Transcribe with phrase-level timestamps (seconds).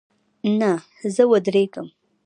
[0.59, 0.71] نه،
[1.13, 1.87] زه ودریږم